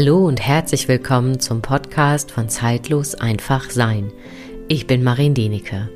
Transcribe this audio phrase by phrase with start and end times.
[0.00, 4.12] Hallo und herzlich willkommen zum Podcast von Zeitlos einfach sein.
[4.68, 5.88] Ich bin Marin Denike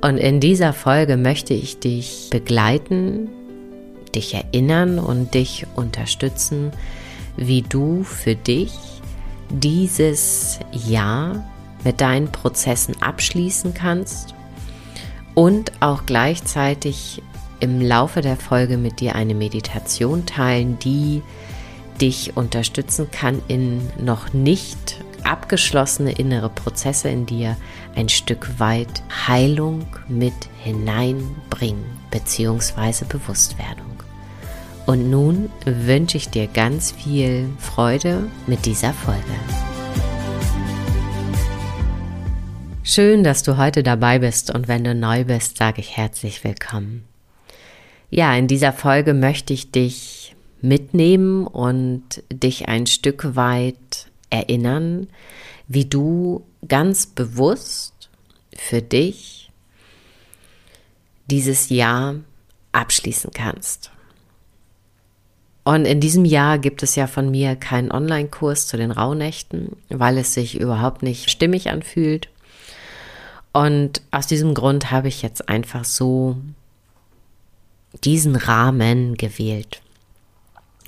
[0.00, 3.30] und in dieser Folge möchte ich dich begleiten,
[4.12, 6.72] dich erinnern und dich unterstützen,
[7.36, 8.72] wie du für dich
[9.50, 11.48] dieses Jahr
[11.84, 14.34] mit deinen Prozessen abschließen kannst
[15.34, 17.22] und auch gleichzeitig
[17.60, 21.22] im Laufe der Folge mit dir eine Meditation teilen, die
[22.02, 27.56] dich unterstützen kann, in noch nicht abgeschlossene innere Prozesse in dir
[27.94, 30.34] ein Stück weit Heilung mit
[30.64, 33.04] hineinbringen bzw.
[33.08, 33.86] Bewusstwerdung.
[34.84, 39.22] Und nun wünsche ich dir ganz viel Freude mit dieser Folge.
[42.82, 47.04] Schön, dass du heute dabei bist und wenn du neu bist, sage ich herzlich willkommen.
[48.10, 50.21] Ja, in dieser Folge möchte ich dich
[50.62, 55.08] mitnehmen und dich ein Stück weit erinnern,
[55.68, 58.08] wie du ganz bewusst
[58.56, 59.50] für dich
[61.30, 62.16] dieses Jahr
[62.72, 63.90] abschließen kannst.
[65.64, 70.18] Und in diesem Jahr gibt es ja von mir keinen Online-Kurs zu den Rauhnächten, weil
[70.18, 72.28] es sich überhaupt nicht stimmig anfühlt.
[73.52, 76.36] Und aus diesem Grund habe ich jetzt einfach so
[78.02, 79.82] diesen Rahmen gewählt.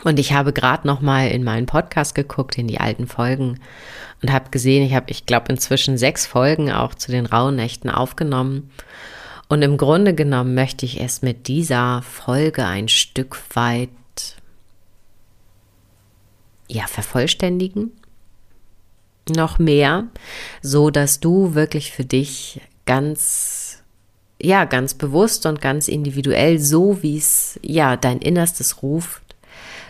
[0.03, 3.61] Und ich habe gerade noch mal in meinen Podcast geguckt, in die alten Folgen
[4.23, 7.89] und habe gesehen, ich habe, ich glaube, inzwischen sechs Folgen auch zu den rauen Nächten
[7.89, 8.71] aufgenommen.
[9.49, 13.91] Und im Grunde genommen möchte ich es mit dieser Folge ein Stück weit
[16.69, 17.93] ja vervollständigen,
[19.29, 20.09] noch mehr,
[20.63, 23.83] so dass du wirklich für dich ganz
[24.41, 29.24] ja ganz bewusst und ganz individuell, so wie es ja dein Innerstes ruft,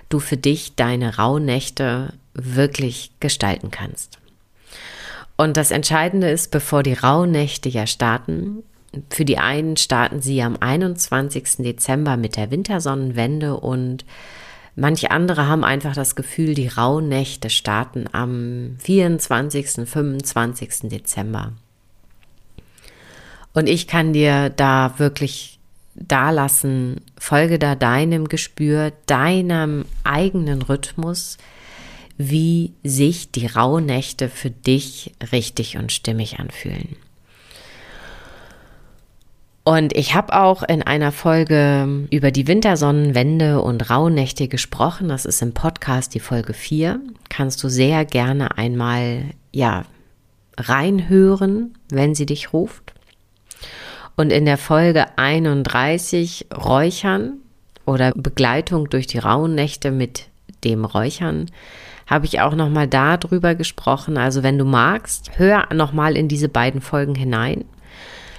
[0.09, 4.19] du für dich deine Rauhnächte wirklich gestalten kannst.
[5.37, 8.63] Und das Entscheidende ist, bevor die Rauhnächte ja starten,
[9.11, 11.57] für die einen starten sie am 21.
[11.59, 14.05] Dezember mit der Wintersonnenwende und
[14.77, 20.71] manche andere haben einfach das Gefühl, die Rauhnächte starten am 24., 25.
[20.85, 21.53] Dezember.
[23.53, 25.54] Und ich kann dir da wirklich
[25.95, 31.39] dalassen, folge da deinem Gespür, deinem eigenen Rhythmus,
[32.17, 36.97] wie sich die Rauhnächte für dich richtig und stimmig anfühlen.
[39.65, 45.09] Und ich habe auch in einer Folge über die Wintersonnenwende und Rauhnächte gesprochen.
[45.09, 47.01] Das ist im Podcast die Folge 4.
[47.31, 49.87] Kannst du sehr gerne einmal, ja,
[50.59, 52.93] reinhören, wenn sie dich ruft.
[54.17, 57.39] Und in der Folge 31 Räuchern
[57.85, 60.29] oder Begleitung durch die rauen Nächte mit
[60.63, 61.51] dem Räuchern
[62.07, 64.19] habe ich auch noch mal darüber gesprochen.
[64.19, 67.65] Also wenn du magst, hör noch mal in diese beiden Folgen hinein.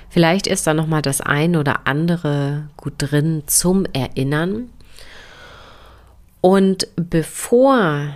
[0.09, 4.69] Vielleicht ist da noch mal das ein oder andere gut drin zum Erinnern.
[6.42, 8.13] Und bevor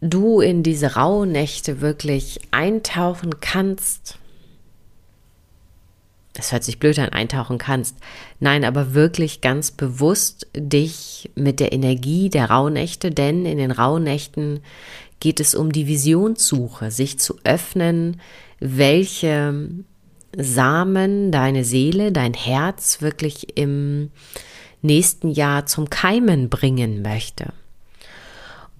[0.00, 4.18] du in diese rauen Nächte wirklich eintauchen kannst,
[6.34, 7.96] das hört sich blöd an, eintauchen kannst.
[8.40, 14.60] Nein, aber wirklich ganz bewusst dich mit der Energie der Rauhnächte, denn in den Rauhnächten
[15.20, 18.20] geht es um die Visionssuche, sich zu öffnen,
[18.58, 19.70] welche
[20.36, 24.10] Samen deine Seele, dein Herz wirklich im
[24.82, 27.52] nächsten Jahr zum Keimen bringen möchte.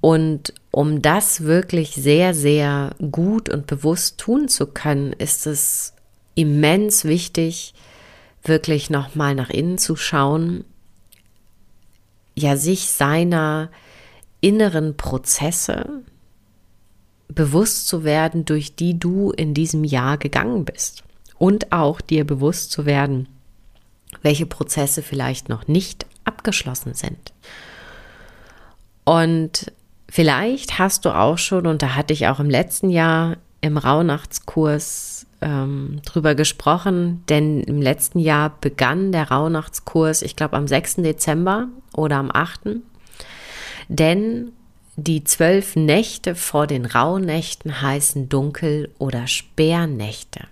[0.00, 5.93] Und um das wirklich sehr, sehr gut und bewusst tun zu können, ist es
[6.34, 7.74] immens wichtig,
[8.42, 10.64] wirklich nochmal nach innen zu schauen,
[12.34, 13.70] ja, sich seiner
[14.40, 16.02] inneren Prozesse
[17.28, 21.02] bewusst zu werden, durch die du in diesem Jahr gegangen bist.
[21.38, 23.28] Und auch dir bewusst zu werden,
[24.22, 27.32] welche Prozesse vielleicht noch nicht abgeschlossen sind.
[29.04, 29.72] Und
[30.08, 35.26] vielleicht hast du auch schon, und da hatte ich auch im letzten Jahr im Rauhnachtskurs
[35.44, 40.96] ähm, drüber gesprochen, denn im letzten Jahr begann der Rauhnachtskurs, ich glaube am 6.
[40.96, 42.80] Dezember oder am 8.
[43.88, 44.52] Denn
[44.96, 50.46] die zwölf Nächte vor den Rauhnächten heißen Dunkel- oder Sperrnächte.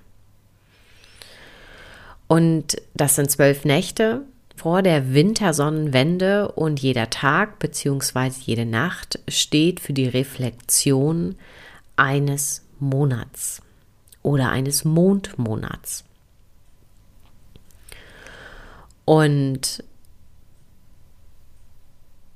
[2.28, 4.22] Und das sind zwölf Nächte
[4.56, 8.30] vor der Wintersonnenwende und jeder Tag bzw.
[8.40, 11.36] jede Nacht steht für die Reflexion
[11.96, 13.62] eines Monats
[14.22, 16.04] oder eines Mondmonats.
[19.04, 19.82] Und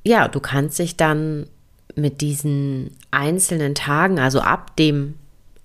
[0.04, 1.46] ja, du kannst dich dann
[1.94, 5.14] mit diesen einzelnen Tagen, also ab dem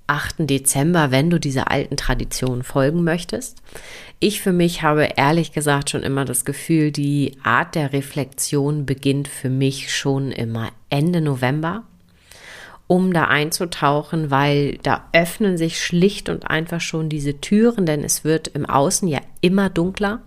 [0.07, 0.49] 8.
[0.49, 3.61] Dezember, wenn du dieser alten Tradition folgen möchtest.
[4.19, 9.27] Ich für mich habe ehrlich gesagt schon immer das Gefühl, die Art der Reflexion beginnt
[9.27, 11.83] für mich schon immer Ende November,
[12.91, 18.25] um da einzutauchen, weil da öffnen sich schlicht und einfach schon diese Türen, denn es
[18.25, 20.21] wird im Außen ja immer dunkler.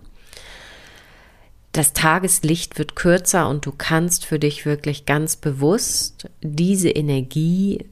[1.73, 7.85] Das Tageslicht wird kürzer und du kannst für dich wirklich ganz bewusst diese Energie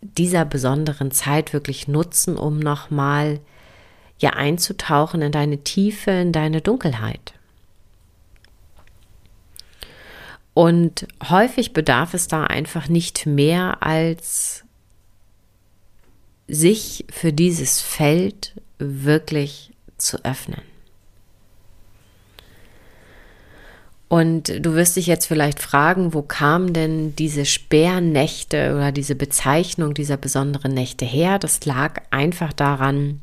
[0.00, 3.40] dieser besonderen Zeit wirklich nutzen, um nochmal
[4.18, 7.34] ja einzutauchen in deine Tiefe, in deine Dunkelheit.
[10.56, 14.64] Und häufig bedarf es da einfach nicht mehr als
[16.48, 20.62] sich für dieses Feld wirklich zu öffnen.
[24.08, 29.92] Und du wirst dich jetzt vielleicht fragen, wo kam denn diese Sperrnächte oder diese Bezeichnung
[29.92, 31.38] dieser besonderen Nächte her?
[31.38, 33.20] Das lag einfach daran,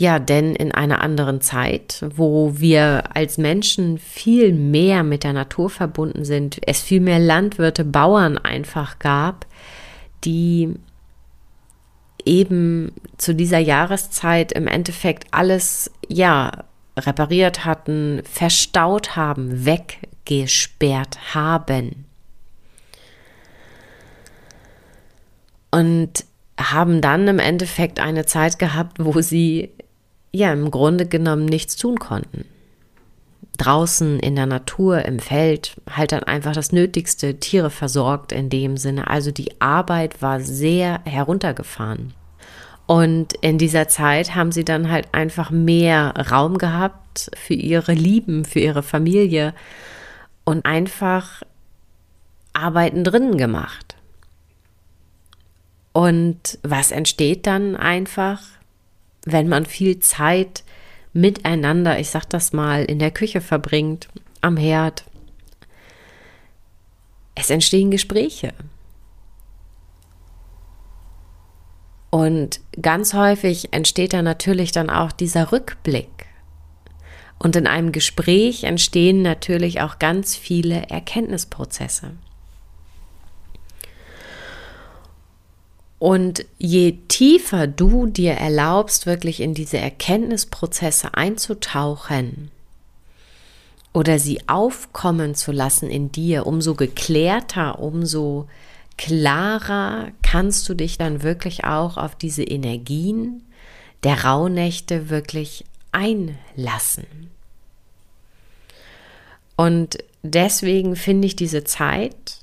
[0.00, 5.68] ja, denn in einer anderen Zeit, wo wir als Menschen viel mehr mit der Natur
[5.68, 9.44] verbunden sind, es viel mehr Landwirte, Bauern einfach gab,
[10.24, 10.74] die
[12.24, 16.64] eben zu dieser Jahreszeit im Endeffekt alles, ja,
[16.96, 22.06] repariert hatten, verstaut haben, weggesperrt haben.
[25.70, 26.24] Und
[26.58, 29.70] haben dann im Endeffekt eine Zeit gehabt, wo sie
[30.32, 32.44] ja im Grunde genommen nichts tun konnten.
[33.58, 38.76] Draußen in der Natur, im Feld, halt dann einfach das Nötigste, Tiere versorgt in dem
[38.76, 39.08] Sinne.
[39.08, 42.14] Also die Arbeit war sehr heruntergefahren.
[42.86, 48.44] Und in dieser Zeit haben sie dann halt einfach mehr Raum gehabt für ihre Lieben,
[48.44, 49.54] für ihre Familie
[50.44, 51.42] und einfach
[52.52, 53.94] Arbeiten drinnen gemacht.
[55.92, 58.42] Und was entsteht dann einfach,
[59.24, 60.64] wenn man viel Zeit
[61.12, 64.08] miteinander, ich sag das mal, in der Küche verbringt,
[64.40, 65.04] am Herd?
[67.34, 68.52] Es entstehen Gespräche.
[72.10, 76.26] Und ganz häufig entsteht da natürlich dann auch dieser Rückblick.
[77.38, 82.12] Und in einem Gespräch entstehen natürlich auch ganz viele Erkenntnisprozesse.
[86.00, 92.50] Und je tiefer du dir erlaubst, wirklich in diese Erkenntnisprozesse einzutauchen
[93.92, 98.48] oder sie aufkommen zu lassen in dir, umso geklärter, umso
[98.96, 103.42] klarer kannst du dich dann wirklich auch auf diese Energien
[104.02, 107.30] der Rauhnächte wirklich einlassen.
[109.54, 112.40] Und deswegen finde ich diese Zeit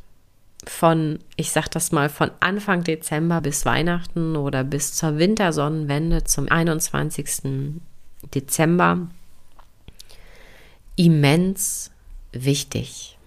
[0.70, 6.50] von, ich sag das mal, von Anfang Dezember bis Weihnachten oder bis zur Wintersonnenwende zum
[6.50, 7.72] 21.
[8.34, 9.08] Dezember
[10.96, 11.92] immens
[12.32, 13.18] wichtig.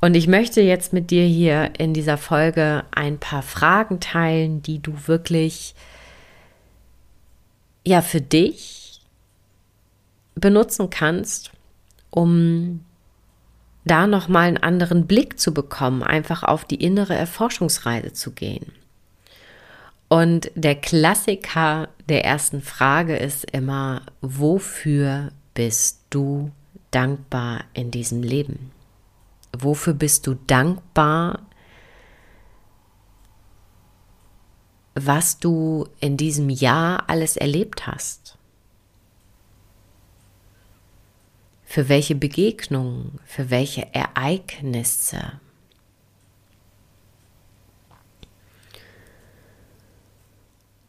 [0.00, 4.80] Und ich möchte jetzt mit dir hier in dieser Folge ein paar Fragen teilen, die
[4.80, 5.74] du wirklich
[7.86, 9.00] ja für dich
[10.34, 11.52] benutzen kannst,
[12.10, 12.84] um
[13.84, 18.72] da noch mal einen anderen Blick zu bekommen, einfach auf die innere Erforschungsreise zu gehen.
[20.08, 26.50] Und der Klassiker der ersten Frage ist immer, wofür bist du
[26.90, 28.72] dankbar in diesem Leben?
[29.56, 31.40] Wofür bist du dankbar,
[34.94, 38.36] was du in diesem Jahr alles erlebt hast?
[41.72, 45.40] Für welche Begegnungen, für welche Ereignisse?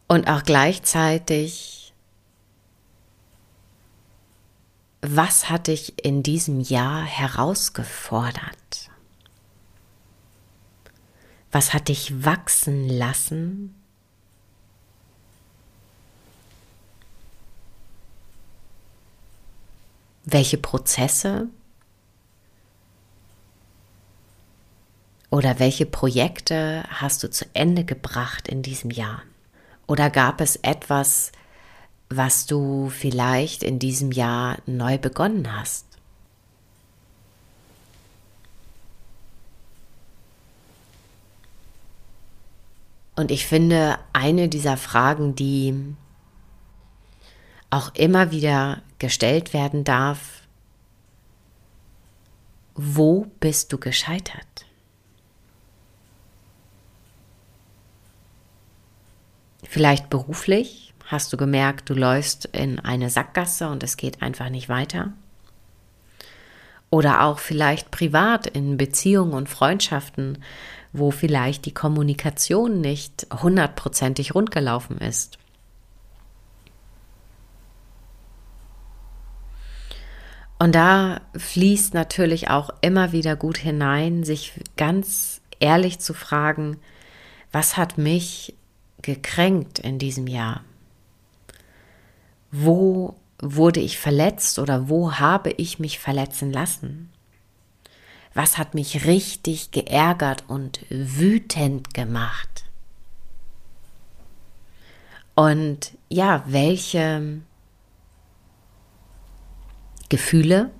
[0.08, 1.94] Und auch gleichzeitig
[5.00, 8.90] was hat dich in diesem Jahr herausgefordert?
[11.50, 13.74] Was hat dich wachsen lassen?
[20.24, 21.48] Welche Prozesse
[25.30, 29.22] oder welche Projekte hast du zu Ende gebracht in diesem Jahr?
[29.86, 31.32] Oder gab es etwas,
[32.08, 35.86] was du vielleicht in diesem Jahr neu begonnen hast.
[43.16, 45.94] Und ich finde, eine dieser Fragen, die
[47.70, 50.48] auch immer wieder gestellt werden darf,
[52.74, 54.64] wo bist du gescheitert?
[59.62, 64.70] Vielleicht beruflich, hast du gemerkt, du läufst in eine Sackgasse und es geht einfach nicht
[64.70, 65.12] weiter.
[66.88, 70.38] Oder auch vielleicht privat in Beziehungen und Freundschaften,
[70.94, 75.36] wo vielleicht die Kommunikation nicht hundertprozentig rundgelaufen ist.
[80.58, 86.78] Und da fließt natürlich auch immer wieder gut hinein, sich ganz ehrlich zu fragen,
[87.52, 88.54] was hat mich
[89.02, 90.62] gekränkt in diesem Jahr?
[92.50, 97.10] Wo wurde ich verletzt oder wo habe ich mich verletzen lassen?
[98.32, 102.64] Was hat mich richtig geärgert und wütend gemacht?
[105.34, 107.40] Und ja, welche
[110.08, 110.70] Gefühle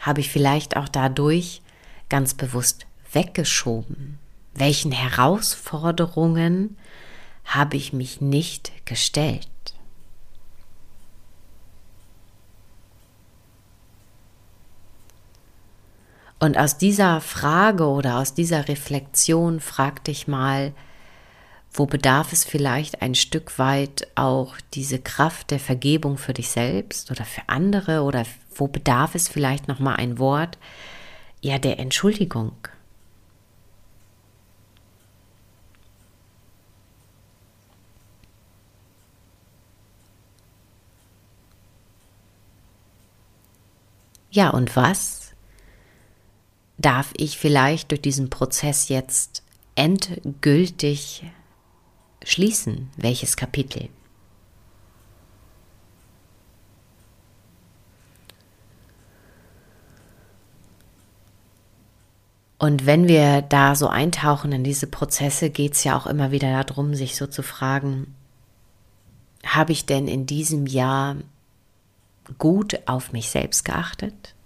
[0.00, 1.62] habe ich vielleicht auch dadurch
[2.08, 4.18] ganz bewusst weggeschoben?
[4.54, 6.76] Welchen Herausforderungen
[7.44, 9.48] habe ich mich nicht gestellt?
[16.42, 20.72] Und aus dieser Frage oder aus dieser Reflexion frag dich mal,
[21.74, 27.10] wo bedarf es vielleicht ein Stück weit auch diese Kraft der Vergebung für dich selbst
[27.10, 28.24] oder für andere oder
[28.54, 30.58] wo bedarf es vielleicht noch mal ein Wort
[31.40, 32.52] ja der Entschuldigung.
[44.30, 45.34] Ja, und was
[46.78, 49.42] darf ich vielleicht durch diesen Prozess jetzt
[49.74, 51.24] endgültig
[52.24, 52.90] schließen?
[52.96, 53.88] Welches Kapitel?
[62.62, 66.62] Und wenn wir da so eintauchen in diese Prozesse, geht es ja auch immer wieder
[66.62, 68.14] darum, sich so zu fragen,
[69.44, 71.16] habe ich denn in diesem Jahr
[72.38, 74.36] gut auf mich selbst geachtet?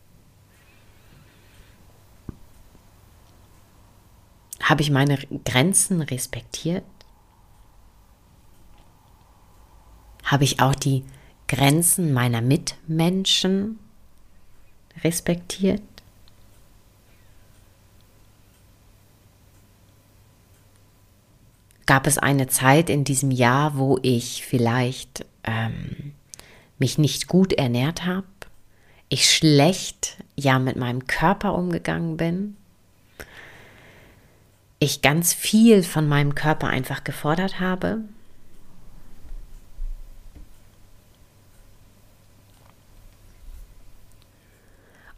[4.62, 6.84] Habe ich meine Grenzen respektiert?
[10.26, 11.04] Habe ich auch die
[11.48, 13.78] Grenzen meiner Mitmenschen
[15.02, 15.82] respektiert?
[21.86, 26.12] Gab es eine Zeit in diesem Jahr, wo ich vielleicht ähm,
[26.78, 28.26] mich nicht gut ernährt habe,
[29.08, 32.56] ich schlecht ja mit meinem Körper umgegangen bin?
[34.78, 38.00] ich ganz viel von meinem Körper einfach gefordert habe.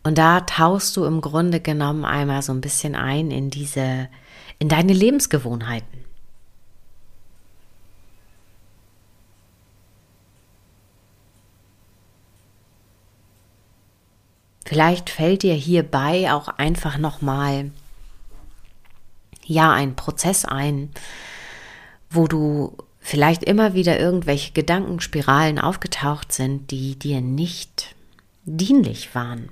[0.09, 4.09] Und da tauchst du im Grunde genommen einmal so ein bisschen ein in diese,
[4.59, 6.03] in deine Lebensgewohnheiten.
[14.65, 17.71] Vielleicht fällt dir hierbei auch einfach nochmal mal
[19.45, 20.89] ja ein Prozess ein,
[22.09, 27.95] wo du vielleicht immer wieder irgendwelche Gedankenspiralen aufgetaucht sind, die dir nicht
[28.47, 29.51] dienlich waren.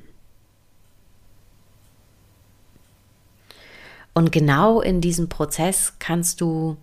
[4.17, 6.79] Und genau in diesem Prozess kannst du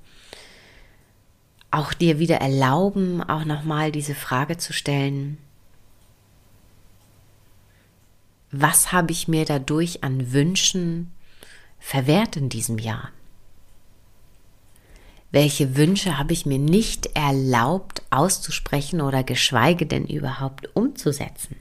[1.72, 5.40] auch dir wieder erlauben, auch nochmal diese Frage zu stellen,
[8.52, 11.12] was habe ich mir dadurch an Wünschen
[11.80, 13.10] verwehrt in diesem Jahr?
[15.32, 21.56] Welche Wünsche habe ich mir nicht erlaubt auszusprechen oder geschweige denn überhaupt umzusetzen?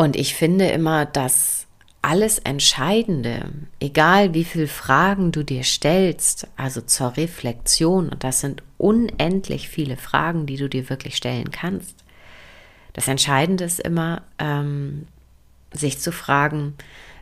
[0.00, 1.66] Und ich finde immer, dass
[2.00, 8.62] alles Entscheidende, egal wie viele Fragen du dir stellst, also zur Reflexion, und das sind
[8.78, 12.02] unendlich viele Fragen, die du dir wirklich stellen kannst.
[12.94, 15.06] Das Entscheidende ist immer, ähm,
[15.70, 16.76] sich zu fragen,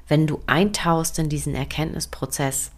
[0.07, 2.71] wenn du eintauchst in diesen Erkenntnisprozess,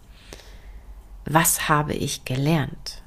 [1.25, 3.03] was habe ich gelernt?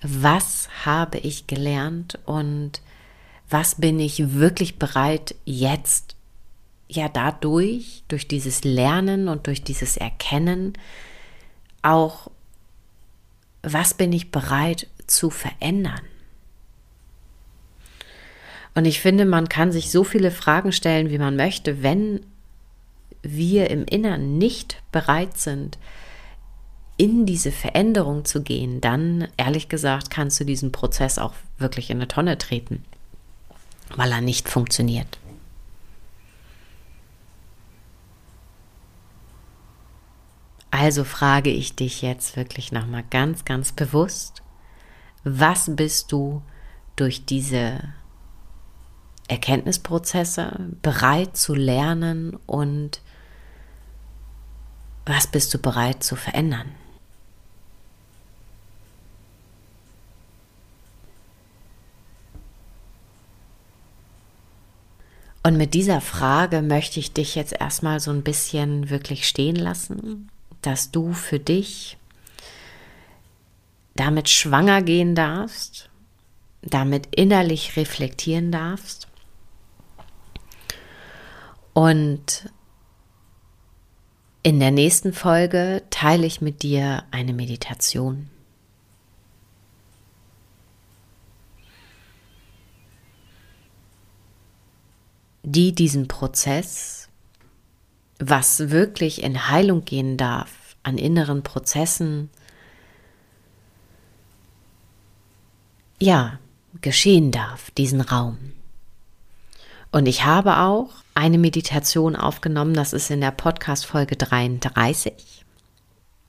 [0.00, 2.82] Was habe ich gelernt und
[3.52, 6.16] was bin ich wirklich bereit jetzt
[6.88, 10.74] ja dadurch, durch dieses Lernen und durch dieses Erkennen,
[11.82, 12.30] auch
[13.62, 16.00] was bin ich bereit zu verändern?
[18.74, 22.24] Und ich finde, man kann sich so viele Fragen stellen, wie man möchte, wenn
[23.22, 25.78] wir im Innern nicht bereit sind,
[26.96, 31.98] in diese Veränderung zu gehen, dann, ehrlich gesagt, kannst du diesen Prozess auch wirklich in
[31.98, 32.84] eine Tonne treten,
[33.96, 35.18] weil er nicht funktioniert.
[40.70, 44.42] Also frage ich dich jetzt wirklich nochmal ganz, ganz bewusst,
[45.22, 46.42] was bist du
[46.96, 47.80] durch diese
[49.28, 53.00] Erkenntnisprozesse bereit zu lernen und
[55.06, 56.70] was bist du bereit zu verändern?
[65.52, 70.30] Und mit dieser Frage möchte ich dich jetzt erstmal so ein bisschen wirklich stehen lassen,
[70.62, 71.98] dass du für dich
[73.94, 75.90] damit schwanger gehen darfst,
[76.62, 79.08] damit innerlich reflektieren darfst
[81.74, 82.50] und
[84.42, 88.30] in der nächsten Folge teile ich mit dir eine Meditation.
[95.42, 97.08] Die diesen Prozess,
[98.18, 100.50] was wirklich in Heilung gehen darf,
[100.82, 102.30] an inneren Prozessen,
[105.98, 106.38] ja,
[106.80, 108.38] geschehen darf, diesen Raum.
[109.90, 115.44] Und ich habe auch eine Meditation aufgenommen, das ist in der Podcast Folge 33.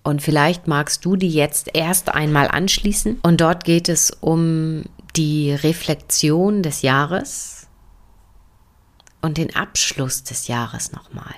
[0.04, 3.20] Und vielleicht magst du die jetzt erst einmal anschließen.
[3.24, 4.84] Und dort geht es um
[5.16, 7.63] die Reflexion des Jahres
[9.24, 11.34] und den Abschluss des Jahres nochmal.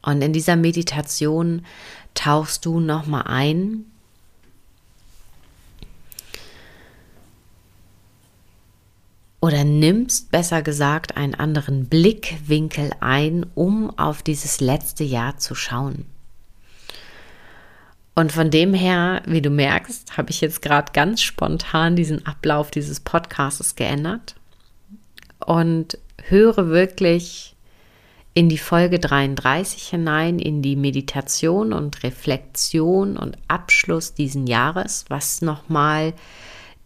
[0.00, 1.66] Und in dieser Meditation
[2.14, 3.84] tauchst du nochmal ein
[9.40, 16.06] oder nimmst besser gesagt einen anderen Blickwinkel ein, um auf dieses letzte Jahr zu schauen.
[18.14, 22.70] Und von dem her, wie du merkst, habe ich jetzt gerade ganz spontan diesen Ablauf
[22.70, 24.36] dieses Podcasts geändert
[25.44, 27.54] und höre wirklich
[28.34, 35.40] in die Folge 33 hinein, in die Meditation und Reflexion und Abschluss diesen Jahres, was
[35.40, 36.12] nochmal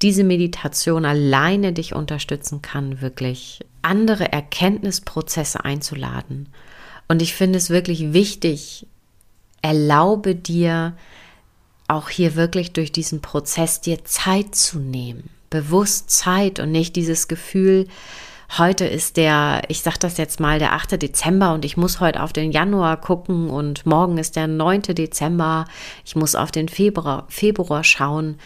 [0.00, 6.48] diese Meditation alleine dich unterstützen kann, wirklich andere Erkenntnisprozesse einzuladen.
[7.08, 8.86] Und ich finde es wirklich wichtig,
[9.62, 10.96] erlaube dir
[11.88, 15.28] auch hier wirklich durch diesen Prozess dir Zeit zu nehmen.
[15.50, 17.88] Bewusst Zeit und nicht dieses Gefühl,
[18.58, 21.00] heute ist der, ich sage das jetzt mal, der 8.
[21.00, 24.82] Dezember und ich muss heute auf den Januar gucken und morgen ist der 9.
[24.82, 25.66] Dezember,
[26.04, 28.38] ich muss auf den Februar, Februar schauen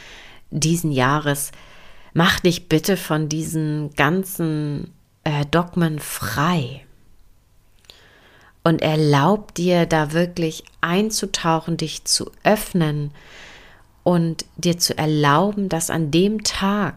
[0.51, 1.53] diesen Jahres.
[2.13, 4.93] Mach dich bitte von diesen ganzen
[5.25, 6.85] äh, Dogmen frei
[8.63, 13.11] und erlaub dir da wirklich einzutauchen, dich zu öffnen
[14.03, 16.97] und dir zu erlauben, dass an dem Tag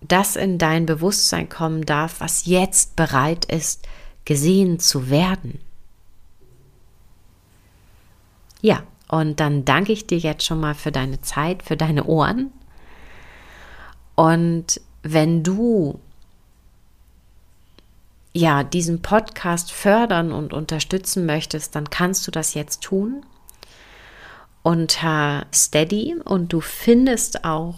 [0.00, 3.86] das in dein Bewusstsein kommen darf, was jetzt bereit ist,
[4.24, 5.60] gesehen zu werden.
[8.60, 12.50] Ja, und dann danke ich dir jetzt schon mal für deine Zeit, für deine Ohren.
[14.14, 16.00] Und wenn du
[18.32, 23.24] ja diesen Podcast fördern und unterstützen möchtest, dann kannst du das jetzt tun
[24.66, 27.76] unter Steady und du findest auch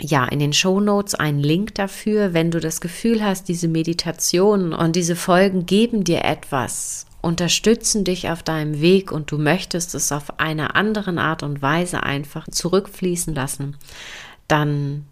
[0.00, 4.72] ja, in den Show Notes einen Link dafür, wenn du das Gefühl hast, diese Meditationen
[4.72, 10.12] und diese Folgen geben dir etwas unterstützen dich auf deinem Weg und du möchtest es
[10.12, 13.76] auf einer anderen Art und Weise einfach zurückfließen lassen,
[14.48, 15.06] dann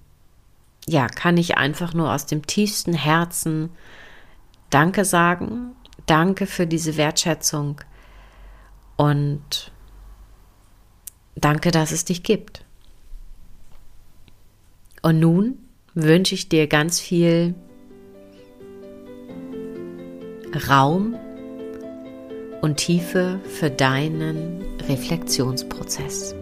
[0.88, 3.70] ja, kann ich einfach nur aus dem tiefsten Herzen
[4.70, 5.72] Danke sagen.
[6.06, 7.80] Danke für diese Wertschätzung
[8.96, 9.70] und
[11.36, 12.64] danke, dass es dich gibt.
[15.02, 15.58] Und nun
[15.94, 17.54] wünsche ich dir ganz viel
[20.68, 21.16] Raum
[22.60, 26.34] und Tiefe für deinen Reflexionsprozess.